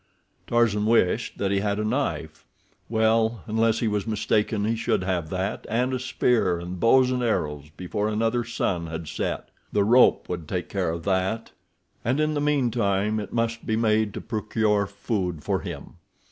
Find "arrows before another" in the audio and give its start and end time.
7.21-8.43